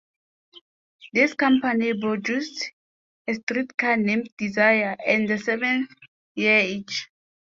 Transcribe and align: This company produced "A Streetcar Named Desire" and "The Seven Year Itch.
This 1.13 1.35
company 1.35 1.93
produced 1.93 2.71
"A 3.27 3.35
Streetcar 3.35 3.97
Named 3.97 4.27
Desire" 4.35 4.95
and 5.05 5.29
"The 5.29 5.37
Seven 5.37 5.87
Year 6.33 6.57
Itch. 6.79 7.11